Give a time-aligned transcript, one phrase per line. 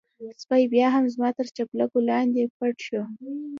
[0.43, 3.01] سپی بيا هم زما تر چپلکو لاندې پټ شو.